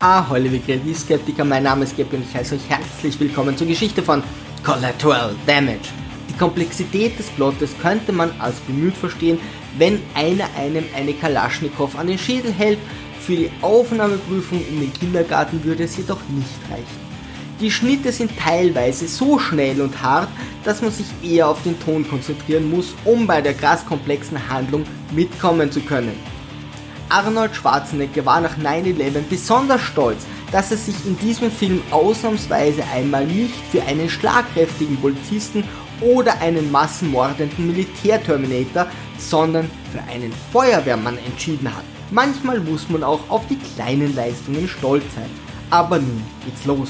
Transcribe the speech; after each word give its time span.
Ahoi, 0.00 0.38
liebe 0.38 0.60
Kreativskeptiker, 0.60 1.44
mein 1.44 1.64
Name 1.64 1.82
ist 1.82 1.96
Gepi 1.96 2.14
und 2.14 2.24
ich 2.24 2.32
heiße 2.32 2.54
euch 2.54 2.68
herzlich 2.68 3.18
willkommen 3.18 3.56
zur 3.56 3.66
Geschichte 3.66 4.00
von 4.00 4.22
Collateral 4.62 5.34
Damage. 5.44 5.88
Die 6.30 6.38
Komplexität 6.38 7.18
des 7.18 7.26
Plottes 7.30 7.70
könnte 7.82 8.12
man 8.12 8.30
als 8.38 8.60
bemüht 8.60 8.96
verstehen, 8.96 9.40
wenn 9.76 10.00
einer 10.14 10.44
einem 10.56 10.84
eine 10.94 11.14
Kalaschnikow 11.14 11.98
an 11.98 12.06
den 12.06 12.16
Schädel 12.16 12.52
hält. 12.52 12.78
Für 13.18 13.34
die 13.34 13.50
Aufnahmeprüfung 13.60 14.64
in 14.68 14.82
den 14.82 14.92
Kindergarten 14.92 15.64
würde 15.64 15.82
es 15.82 15.96
jedoch 15.96 16.20
nicht 16.28 16.70
reichen. 16.70 17.08
Die 17.60 17.72
Schnitte 17.72 18.12
sind 18.12 18.30
teilweise 18.38 19.08
so 19.08 19.40
schnell 19.40 19.80
und 19.80 20.00
hart, 20.00 20.28
dass 20.62 20.80
man 20.80 20.92
sich 20.92 21.06
eher 21.24 21.48
auf 21.48 21.64
den 21.64 21.76
Ton 21.80 22.08
konzentrieren 22.08 22.70
muss, 22.70 22.94
um 23.04 23.26
bei 23.26 23.42
der 23.42 23.54
krass 23.54 23.84
komplexen 23.84 24.48
Handlung 24.48 24.84
mitkommen 25.10 25.72
zu 25.72 25.80
können. 25.80 26.37
Arnold 27.08 27.54
Schwarzenegger 27.54 28.24
war 28.26 28.40
nach 28.40 28.56
9-11 28.56 29.22
besonders 29.28 29.80
stolz, 29.82 30.26
dass 30.52 30.70
er 30.70 30.76
sich 30.76 30.94
in 31.06 31.18
diesem 31.18 31.50
Film 31.50 31.82
ausnahmsweise 31.90 32.82
einmal 32.94 33.26
nicht 33.26 33.54
für 33.70 33.82
einen 33.82 34.08
schlagkräftigen 34.08 34.96
Polizisten 34.96 35.64
oder 36.00 36.40
einen 36.40 36.70
massenmordenden 36.70 37.66
Militärterminator, 37.66 38.86
sondern 39.18 39.70
für 39.92 40.02
einen 40.12 40.32
Feuerwehrmann 40.52 41.18
entschieden 41.26 41.74
hat. 41.74 41.84
Manchmal 42.10 42.60
muss 42.60 42.88
man 42.88 43.02
auch 43.02 43.20
auf 43.28 43.46
die 43.48 43.58
kleinen 43.74 44.14
Leistungen 44.14 44.68
stolz 44.68 45.04
sein. 45.14 45.30
Aber 45.70 45.98
nun 45.98 46.22
geht's 46.44 46.64
los. 46.64 46.88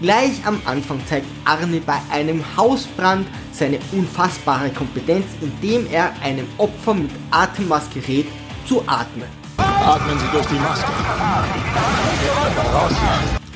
Gleich 0.00 0.44
am 0.46 0.60
Anfang 0.64 1.00
zeigt 1.06 1.26
Arne 1.44 1.80
bei 1.84 1.98
einem 2.10 2.42
Hausbrand 2.56 3.26
seine 3.52 3.78
unfassbare 3.92 4.70
Kompetenz, 4.70 5.26
indem 5.40 5.86
er 5.92 6.12
einem 6.22 6.46
Opfer 6.58 6.94
mit 6.94 7.10
Atemmaske 7.30 8.02
rät, 8.08 8.26
zu 8.66 8.82
atmen. 8.86 9.28
Atmen 9.56 10.18
Sie 10.18 10.26
durch 10.32 10.46
die 10.46 10.58
Maske. 10.58 10.92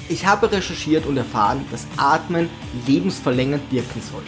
Ich 0.09 0.25
habe 0.25 0.51
recherchiert 0.51 1.07
und 1.07 1.17
erfahren, 1.17 1.65
dass 1.71 1.87
Atmen 1.97 2.49
lebensverlängernd 2.87 3.71
wirken 3.73 4.01
soll. 4.01 4.23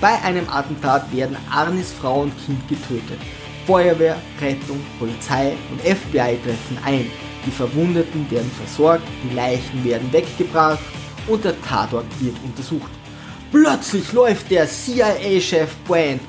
Bei 0.00 0.20
einem 0.22 0.48
Attentat 0.48 1.12
werden 1.14 1.36
Arnis 1.50 1.92
Frau 1.92 2.22
und 2.22 2.32
Kind 2.44 2.68
getötet. 2.68 3.18
Feuerwehr, 3.66 4.16
Rettung, 4.40 4.80
Polizei 4.98 5.54
und 5.70 5.80
FBI 5.80 6.38
treffen 6.44 6.78
ein. 6.84 7.10
Die 7.44 7.50
Verwundeten 7.50 8.30
werden 8.30 8.50
versorgt, 8.52 9.04
die 9.24 9.34
Leichen 9.34 9.84
werden 9.84 10.12
weggebracht 10.12 10.78
und 11.26 11.44
der 11.44 11.60
Tatort 11.62 12.06
wird 12.20 12.36
untersucht. 12.44 12.90
Plötzlich 13.50 14.12
läuft 14.12 14.50
der 14.50 14.68
CIA-Chef 14.68 15.70
Brand 15.86 16.20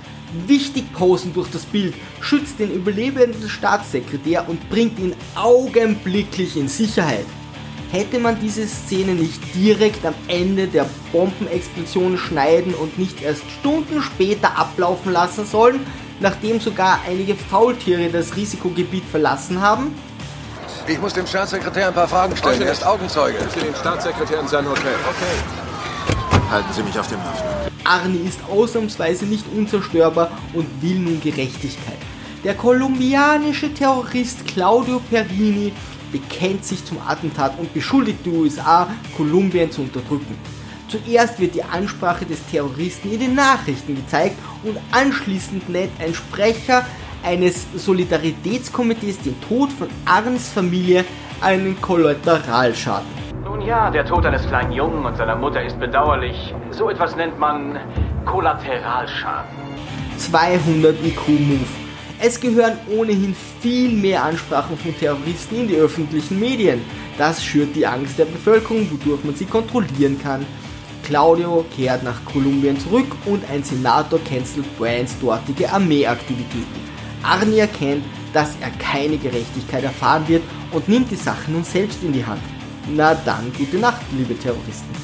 wichtig 0.48 0.92
posen 0.94 1.34
durch 1.34 1.50
das 1.50 1.66
Bild, 1.66 1.94
schützt 2.22 2.60
den 2.60 2.72
überlebenden 2.72 3.50
Staatssekretär 3.50 4.48
und 4.48 4.70
bringt 4.70 5.00
ihn 5.00 5.16
augenblicklich 5.36 6.58
in 6.58 6.68
Sicherheit. 6.68 7.26
Hätte 7.92 8.20
man 8.20 8.38
diese 8.40 8.68
Szene 8.68 9.14
nicht 9.14 9.42
direkt 9.56 10.06
am 10.06 10.14
Ende 10.28 10.68
der 10.68 10.86
Bombenexplosion 11.14 12.18
schneiden 12.18 12.74
und 12.74 13.00
nicht 13.00 13.22
erst 13.22 13.44
Stunden 13.60 14.02
später 14.02 14.58
ablaufen 14.58 15.14
lassen 15.14 15.46
sollen, 15.46 15.80
nachdem 16.20 16.60
sogar 16.60 17.00
einige 17.08 17.36
Faultiere 17.36 18.10
das 18.10 18.36
Risikogebiet 18.36 19.06
verlassen 19.06 19.62
haben? 19.62 19.96
Ich 20.86 21.00
muss 21.00 21.14
dem 21.14 21.28
Staatssekretär 21.28 21.88
ein 21.88 21.94
paar 21.94 22.08
Fragen 22.08 22.36
stellen. 22.36 22.62
Er 22.62 22.72
ist 22.72 22.86
Augenzeuge. 22.86 23.38
Ich 23.56 23.62
den 23.62 23.76
Staatssekretär 23.76 24.40
in 24.40 24.48
sein 24.48 24.68
Hotel. 24.70 24.96
Okay. 25.10 26.50
Halten 26.50 26.74
Sie 26.74 26.84
mich 26.84 26.98
auf 26.98 27.08
dem 27.08 27.20
Laufenden. 27.20 27.57
Arnie 27.84 28.28
ist 28.28 28.40
ausnahmsweise 28.50 29.26
nicht 29.26 29.46
unzerstörbar 29.56 30.32
und 30.54 30.66
will 30.82 31.00
nun 31.00 31.22
Gerechtigkeit. 31.22 31.98
Der 32.44 32.54
kolumbianische 32.54 33.74
Terrorist 33.74 34.46
Claudio 34.46 35.02
Perini 35.10 35.74
bekennt 36.12 36.64
sich 36.64 36.84
zum 36.86 37.00
Attentat 37.06 37.58
und 37.60 37.74
beschuldigt 37.74 38.20
die 38.26 38.30
USA, 38.30 38.90
Kolumbien 39.16 39.72
zu 39.72 39.82
unterdrücken. 39.82 40.36
Zuerst 40.90 41.40
wird 41.40 41.56
die 41.56 41.64
Ansprache 41.64 42.26
des 42.26 42.40
Terroristen 42.50 43.12
in 43.12 43.20
den 43.20 43.36
Nachrichten 43.36 43.96
gezeigt 43.96 44.38
und 44.64 44.78
anschließend 44.92 45.68
nennt 45.68 45.92
ein 46.00 46.14
Sprecher 46.14 46.86
eines 47.24 47.66
Solidaritätskomitees 47.76 49.20
den 49.20 49.36
Tod 49.42 49.72
von 49.72 49.90
Arns 50.06 50.48
Familie 50.48 51.04
einen 51.42 51.80
Kollateralschaden. 51.82 53.27
Ja, 53.68 53.92
der 53.92 54.06
Tod 54.06 54.26
eines 54.26 54.48
kleinen 54.48 54.72
Jungen 54.72 55.06
und 55.06 55.18
seiner 55.18 55.36
Mutter 55.36 55.62
ist 55.62 55.78
bedauerlich. 55.78 56.56
So 56.72 56.90
etwas 56.90 57.18
nennt 57.18 57.38
man 57.38 57.78
Kollateralschaden. 58.24 59.58
200 60.18 60.96
IQ-Move. 61.04 61.68
Es 62.18 62.40
gehören 62.40 62.78
ohnehin 62.90 63.36
viel 63.60 63.92
mehr 63.92 64.24
Ansprachen 64.24 64.78
von 64.78 64.98
Terroristen 64.98 65.58
in 65.58 65.68
die 65.68 65.76
öffentlichen 65.76 66.40
Medien. 66.40 66.80
Das 67.18 67.44
schürt 67.44 67.76
die 67.76 67.86
Angst 67.86 68.18
der 68.18 68.24
Bevölkerung, 68.24 68.90
wodurch 68.90 69.26
man 69.26 69.36
sie 69.36 69.44
kontrollieren 69.44 70.18
kann. 70.24 70.46
Claudio 71.04 71.66
kehrt 71.76 72.04
nach 72.04 72.24
Kolumbien 72.24 72.80
zurück 72.80 73.14
und 73.26 73.44
ein 73.52 73.64
Senator 73.64 74.20
cancelt 74.24 74.78
Brands 74.78 75.20
dortige 75.20 75.70
Armeeaktivitäten. 75.70 76.88
Arnie 77.22 77.60
erkennt, 77.60 78.06
dass 78.32 78.56
er 78.62 78.70
keine 78.80 79.18
Gerechtigkeit 79.18 79.84
erfahren 79.84 80.26
wird 80.30 80.44
und 80.72 80.88
nimmt 80.88 81.12
die 81.12 81.16
Sache 81.16 81.52
nun 81.52 81.66
selbst 81.66 82.02
in 82.02 82.14
die 82.14 82.26
Hand. 82.26 82.40
Na 82.96 83.14
dann, 83.14 83.52
gute 83.58 83.78
Nacht, 83.78 84.02
liebe 84.18 84.38
Terroristen. 84.38 84.96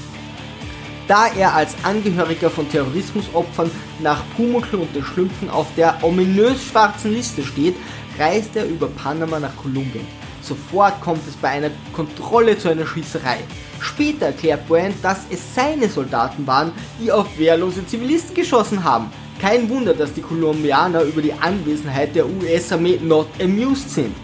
Da 1.06 1.28
er 1.28 1.54
als 1.54 1.76
Angehöriger 1.84 2.50
von 2.50 2.70
Terrorismusopfern 2.70 3.70
nach 4.00 4.24
Pumuckl 4.38 4.78
und 4.78 4.96
den 4.96 5.04
Schlümpfen 5.04 5.50
auf 5.50 5.68
der 5.76 6.02
ominös 6.02 6.64
schwarzen 6.64 7.12
Liste 7.14 7.44
steht, 7.44 7.76
reist 8.18 8.56
er 8.56 8.66
über 8.66 8.88
Panama 8.88 9.38
nach 9.38 9.56
Kolumbien. 9.58 10.08
Sofort 10.42 11.02
kommt 11.02 11.28
es 11.28 11.36
bei 11.36 11.50
einer 11.50 11.72
Kontrolle 11.92 12.58
zu 12.58 12.70
einer 12.70 12.86
Schießerei. 12.86 13.40
Später 13.82 14.28
erklärt 14.28 14.66
Brand, 14.68 14.96
dass 15.02 15.20
es 15.30 15.42
seine 15.54 15.90
Soldaten 15.90 16.48
waren, 16.48 16.72
die 17.02 17.12
auf 17.12 17.38
wehrlose 17.38 17.86
Zivilisten 17.86 18.34
geschossen 18.34 18.82
haben. 18.84 19.12
Kein 19.42 19.70
Wunder, 19.70 19.94
dass 19.94 20.14
die 20.14 20.22
Kolumbianer 20.22 21.02
über 21.02 21.22
die 21.22 21.34
Anwesenheit 21.34 22.16
der 22.16 22.26
US-Armee 22.28 23.00
not 23.04 23.28
amused 23.42 23.90
sind. 23.90 24.16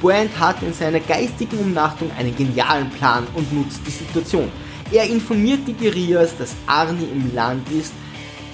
Brand 0.00 0.38
hat 0.38 0.62
in 0.62 0.72
seiner 0.72 1.00
geistigen 1.00 1.58
Umnachtung 1.58 2.10
einen 2.18 2.34
genialen 2.36 2.90
Plan 2.90 3.26
und 3.34 3.52
nutzt 3.52 3.80
die 3.86 3.90
Situation. 3.90 4.50
Er 4.92 5.04
informiert 5.04 5.60
die 5.66 5.74
Guerillas, 5.74 6.36
dass 6.38 6.54
Arnie 6.66 7.08
im 7.12 7.34
Land 7.34 7.70
ist, 7.70 7.92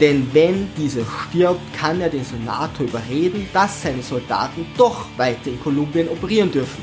denn 0.01 0.29
wenn 0.33 0.69
dieser 0.77 1.03
stirbt, 1.05 1.61
kann 1.79 2.01
er 2.01 2.09
den 2.09 2.25
Senator 2.25 2.87
überreden, 2.87 3.49
dass 3.53 3.83
seine 3.83 4.03
Soldaten 4.03 4.67
doch 4.77 5.07
weiter 5.17 5.47
in 5.49 5.61
Kolumbien 5.61 6.09
operieren 6.09 6.51
dürfen. 6.51 6.83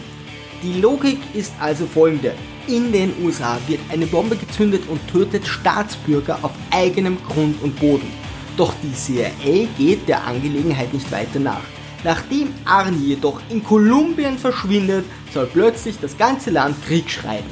Die 0.64 0.80
Logik 0.80 1.20
ist 1.34 1.52
also 1.60 1.86
folgende. 1.86 2.34
In 2.68 2.92
den 2.92 3.14
USA 3.24 3.58
wird 3.68 3.82
eine 3.90 4.06
Bombe 4.06 4.38
gezündet 4.38 4.84
und 4.88 5.06
tötet 5.08 5.46
Staatsbürger 5.46 6.40
auf 6.42 6.52
eigenem 6.70 7.18
Grund 7.28 7.62
und 7.62 7.78
Boden. 7.80 8.08
Doch 8.56 8.74
die 8.84 8.94
CIA 8.94 9.68
geht 9.78 10.08
der 10.08 10.26
Angelegenheit 10.26 10.94
nicht 10.94 11.12
weiter 11.12 11.40
nach. 11.40 11.64
Nachdem 12.04 12.54
Arnie 12.66 13.10
jedoch 13.10 13.42
in 13.50 13.64
Kolumbien 13.64 14.38
verschwindet, 14.38 15.06
soll 15.34 15.46
plötzlich 15.46 15.98
das 16.00 16.18
ganze 16.18 16.50
Land 16.50 16.76
Krieg 16.86 17.10
schreiben. 17.10 17.50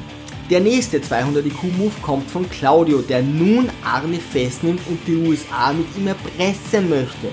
Der 0.49 0.59
nächste 0.59 0.99
200 0.99 1.45
IQ-Move 1.45 1.93
kommt 2.01 2.31
von 2.31 2.49
Claudio, 2.49 3.01
der 3.01 3.21
nun 3.21 3.69
Arnie 3.83 4.17
festnimmt 4.19 4.81
und 4.87 4.99
die 5.05 5.17
USA 5.17 5.71
mit 5.71 5.85
ihm 5.95 6.07
erpressen 6.07 6.89
möchte. 6.89 7.27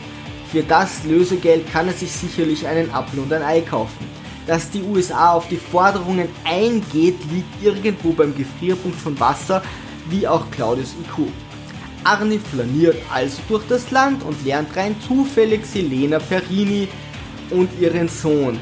Für 0.53 0.63
das 0.63 1.05
Lösegeld 1.05 1.73
kann 1.73 1.87
er 1.87 1.95
sich 1.95 2.13
sicherlich 2.13 2.67
einen 2.67 2.93
Apfel 2.93 3.21
und 3.21 3.33
ein 3.33 3.43
Ei 3.43 3.63
kaufen. 3.63 4.07
Dass 4.47 4.71
die 4.71 4.83
USA 4.83 5.33
auf 5.33 5.49
die 5.49 5.57
Forderungen 5.57 6.29
eingeht, 6.45 7.17
liegt 7.33 7.63
irgendwo 7.63 8.13
beim 8.13 8.37
Gefrierpunkt 8.37 9.01
von 9.01 9.19
Wasser, 9.19 9.63
wie 10.11 10.29
auch 10.29 10.51
Claudius 10.51 10.95
IQ. 11.03 11.29
Arnie 12.05 12.39
flaniert 12.39 12.97
also 13.13 13.39
durch 13.49 13.65
das 13.69 13.91
Land 13.91 14.23
und 14.23 14.45
lernt 14.45 14.77
rein 14.77 14.95
zufällig 15.01 15.65
Selena 15.65 16.19
Perini 16.19 16.87
und 17.51 17.69
ihren 17.81 18.09
Sohn, 18.09 18.59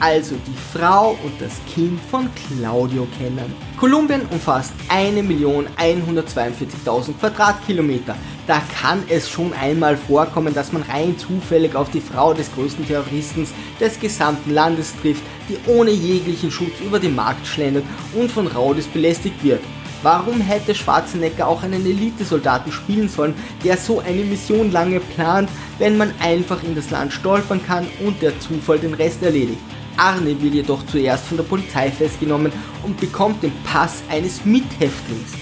also 0.00 0.36
die 0.46 0.78
Frau 0.78 1.16
und 1.24 1.40
das 1.40 1.54
Kind 1.72 1.98
von 2.10 2.28
Claudio 2.34 3.06
kennen. 3.18 3.54
Kolumbien 3.78 4.22
umfasst 4.30 4.72
1.142.000 4.88 7.14
Quadratkilometer. 7.18 8.16
Da 8.46 8.62
kann 8.80 9.02
es 9.08 9.28
schon 9.28 9.52
einmal 9.52 9.96
vorkommen, 9.96 10.54
dass 10.54 10.72
man 10.72 10.82
rein 10.82 11.18
zufällig 11.18 11.74
auf 11.74 11.90
die 11.90 12.00
Frau 12.00 12.32
des 12.32 12.52
größten 12.54 12.86
Terroristen 12.86 13.46
des 13.80 13.98
gesamten 14.00 14.54
Landes 14.54 14.94
trifft, 15.00 15.22
die 15.48 15.58
ohne 15.66 15.90
jeglichen 15.90 16.50
Schutz 16.50 16.80
über 16.84 16.98
den 16.98 17.14
Markt 17.14 17.46
schlendert 17.46 17.84
und 18.14 18.30
von 18.30 18.46
Raudis 18.46 18.86
belästigt 18.86 19.42
wird. 19.42 19.60
Warum 20.02 20.40
hätte 20.40 20.74
Schwarzenegger 20.74 21.48
auch 21.48 21.62
einen 21.64 21.84
Elitesoldaten 21.84 22.70
spielen 22.70 23.08
sollen, 23.08 23.34
der 23.64 23.76
so 23.76 23.98
eine 23.98 24.22
Mission 24.22 24.70
lange 24.70 25.00
plant, 25.00 25.50
wenn 25.78 25.96
man 25.96 26.12
einfach 26.20 26.62
in 26.62 26.76
das 26.76 26.90
Land 26.90 27.12
stolpern 27.12 27.60
kann 27.66 27.86
und 28.04 28.22
der 28.22 28.38
Zufall 28.38 28.78
den 28.78 28.94
Rest 28.94 29.22
erledigt? 29.22 29.58
Arne 29.96 30.40
wird 30.40 30.54
jedoch 30.54 30.86
zuerst 30.86 31.26
von 31.26 31.38
der 31.38 31.44
Polizei 31.44 31.90
festgenommen 31.90 32.52
und 32.84 33.00
bekommt 33.00 33.42
den 33.42 33.52
Pass 33.64 34.02
eines 34.08 34.44
Mithäftlings. 34.44 35.32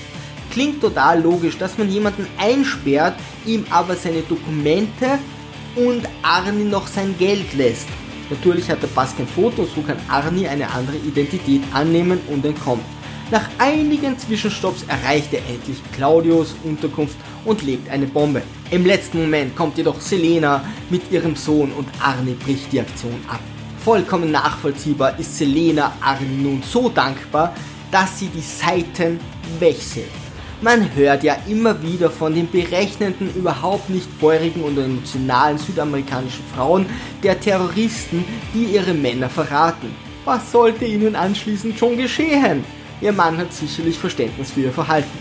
Klingt 0.50 0.80
total 0.80 1.22
logisch, 1.22 1.58
dass 1.58 1.76
man 1.76 1.90
jemanden 1.90 2.26
einsperrt, 2.38 3.14
ihm 3.44 3.66
aber 3.68 3.94
seine 3.94 4.22
Dokumente 4.22 5.18
und 5.74 6.08
Arne 6.22 6.64
noch 6.64 6.86
sein 6.86 7.14
Geld 7.18 7.52
lässt. 7.52 7.88
Natürlich 8.30 8.70
hat 8.70 8.82
der 8.82 8.88
Pass 8.88 9.14
kein 9.14 9.28
Foto, 9.28 9.66
so 9.66 9.82
kann 9.82 9.98
Arnie 10.08 10.48
eine 10.48 10.70
andere 10.70 10.96
Identität 10.96 11.62
annehmen 11.74 12.18
und 12.28 12.44
entkommt. 12.46 12.82
Nach 13.28 13.48
einigen 13.58 14.16
Zwischenstopps 14.16 14.84
erreicht 14.86 15.34
er 15.34 15.40
endlich 15.48 15.78
Claudios 15.92 16.54
Unterkunft 16.62 17.16
und 17.44 17.60
legt 17.62 17.90
eine 17.90 18.06
Bombe. 18.06 18.42
Im 18.70 18.86
letzten 18.86 19.22
Moment 19.22 19.56
kommt 19.56 19.76
jedoch 19.78 20.00
Selena 20.00 20.64
mit 20.90 21.10
ihrem 21.10 21.34
Sohn 21.34 21.72
und 21.72 21.88
Arnie 22.00 22.34
bricht 22.34 22.70
die 22.70 22.78
Aktion 22.78 23.18
ab. 23.28 23.40
Vollkommen 23.84 24.30
nachvollziehbar 24.30 25.18
ist 25.18 25.36
Selena 25.38 25.92
Arnie 26.00 26.40
nun 26.40 26.62
so 26.62 26.88
dankbar, 26.88 27.52
dass 27.90 28.20
sie 28.20 28.28
die 28.28 28.40
Seiten 28.40 29.18
wechselt. 29.58 30.06
Man 30.62 30.94
hört 30.94 31.24
ja 31.24 31.36
immer 31.48 31.82
wieder 31.82 32.10
von 32.10 32.32
den 32.32 32.48
berechnenden, 32.48 33.34
überhaupt 33.34 33.90
nicht 33.90 34.08
feurigen 34.20 34.62
und 34.62 34.78
emotionalen 34.78 35.58
südamerikanischen 35.58 36.44
Frauen 36.54 36.86
der 37.24 37.40
Terroristen, 37.40 38.24
die 38.54 38.66
ihre 38.66 38.94
Männer 38.94 39.28
verraten. 39.28 39.90
Was 40.24 40.52
sollte 40.52 40.84
ihnen 40.84 41.16
anschließend 41.16 41.76
schon 41.76 41.96
geschehen? 41.96 42.64
Ihr 43.00 43.12
Mann 43.12 43.36
hat 43.36 43.52
sicherlich 43.52 43.98
Verständnis 43.98 44.50
für 44.50 44.62
ihr 44.62 44.72
Verhalten. 44.72 45.18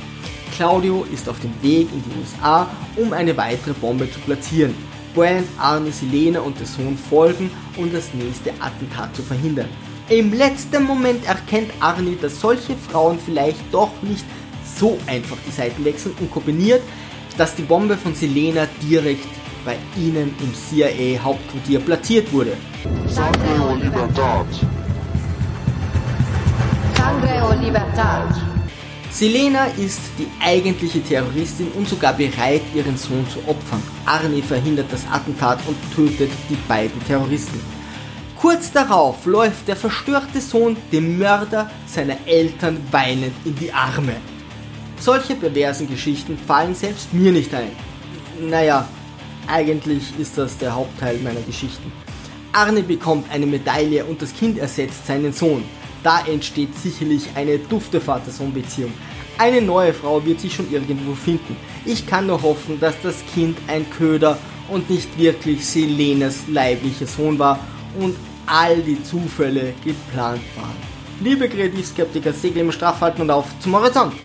Claudio 0.55 1.05
ist 1.11 1.27
auf 1.27 1.39
dem 1.41 1.51
Weg 1.61 1.89
in 1.91 2.01
die 2.03 2.19
USA, 2.19 2.69
um 2.95 3.11
eine 3.11 3.35
weitere 3.35 3.73
Bombe 3.73 4.09
zu 4.09 4.19
platzieren. 4.21 4.73
Brand, 5.13 5.47
Arne, 5.57 5.91
Selene 5.91 6.41
und 6.41 6.57
der 6.59 6.67
Sohn 6.67 6.97
folgen, 6.97 7.51
um 7.75 7.91
das 7.91 8.13
nächste 8.13 8.51
Attentat 8.61 9.15
zu 9.15 9.21
verhindern. 9.21 9.67
Im 10.07 10.31
letzten 10.33 10.83
Moment 10.83 11.25
erkennt 11.25 11.71
Arnie, 11.79 12.17
dass 12.21 12.39
solche 12.39 12.75
Frauen 12.75 13.19
vielleicht 13.19 13.59
doch 13.71 13.91
nicht 14.01 14.25
so 14.77 14.97
einfach 15.07 15.37
die 15.45 15.51
Seiten 15.51 15.83
wechseln 15.83 16.15
und 16.19 16.31
kombiniert, 16.31 16.81
dass 17.37 17.55
die 17.55 17.63
Bombe 17.63 17.97
von 17.97 18.15
Selena 18.15 18.67
direkt 18.81 19.27
bei 19.65 19.77
ihnen 19.97 20.33
im 20.39 20.53
CIA 20.53 21.21
Hauptquartier 21.21 21.79
platziert 21.79 22.31
wurde. 22.31 22.55
Sangre 23.07 23.67
o 23.67 23.75
libertad. 23.75 24.47
Selena 29.15 29.65
ist 29.77 30.01
die 30.19 30.27
eigentliche 30.43 31.01
Terroristin 31.01 31.67
und 31.75 31.87
sogar 31.87 32.13
bereit, 32.13 32.63
ihren 32.73 32.97
Sohn 32.97 33.25
zu 33.29 33.39
opfern. 33.47 33.81
Arnie 34.05 34.41
verhindert 34.41 34.87
das 34.91 35.05
Attentat 35.09 35.59
und 35.67 35.77
tötet 35.95 36.31
die 36.49 36.57
beiden 36.67 37.01
Terroristen. 37.05 37.61
Kurz 38.35 38.73
darauf 38.73 39.25
läuft 39.25 39.69
der 39.69 39.77
verstörte 39.77 40.41
Sohn 40.41 40.75
dem 40.91 41.17
Mörder 41.17 41.71
seiner 41.85 42.17
Eltern 42.25 42.77
weinend 42.91 43.33
in 43.45 43.55
die 43.55 43.71
Arme. 43.71 44.17
Solche 44.99 45.35
perversen 45.35 45.87
Geschichten 45.87 46.37
fallen 46.37 46.75
selbst 46.75 47.13
mir 47.13 47.31
nicht 47.31 47.53
ein. 47.53 47.71
Naja, 48.41 48.85
eigentlich 49.47 50.03
ist 50.19 50.37
das 50.37 50.57
der 50.57 50.75
Hauptteil 50.75 51.19
meiner 51.19 51.41
Geschichten. 51.41 51.91
Arne 52.51 52.83
bekommt 52.83 53.31
eine 53.31 53.45
Medaille 53.45 54.03
und 54.03 54.21
das 54.21 54.33
Kind 54.33 54.57
ersetzt 54.57 55.07
seinen 55.07 55.31
Sohn. 55.31 55.63
Da 56.05 56.23
entsteht 56.27 56.77
sicherlich 56.77 57.29
eine 57.33 57.57
dufte 57.57 57.99
Vater-Sohn-Beziehung. 57.99 58.93
Eine 59.39 59.59
neue 59.59 59.91
Frau 59.91 60.23
wird 60.23 60.39
sich 60.39 60.53
schon 60.53 60.71
irgendwo 60.71 61.15
finden. 61.15 61.57
Ich 61.83 62.05
kann 62.05 62.27
nur 62.27 62.43
hoffen, 62.43 62.79
dass 62.79 62.93
das 63.01 63.23
Kind 63.33 63.57
ein 63.67 63.89
Köder 63.89 64.37
und 64.69 64.87
nicht 64.87 65.17
wirklich 65.17 65.65
Selenas 65.65 66.43
leiblicher 66.47 67.07
Sohn 67.07 67.39
war 67.39 67.59
und 67.99 68.15
all 68.45 68.83
die 68.83 69.01
Zufälle 69.01 69.73
geplant 69.83 70.43
waren. 70.55 70.77
Liebe 71.21 71.49
Kreativskeptiker, 71.49 72.33
Segel 72.33 72.61
im 72.61 72.71
Straff 72.71 73.01
halten 73.01 73.23
und 73.23 73.31
auf 73.31 73.47
zum 73.59 73.75
Horizont! 73.75 74.13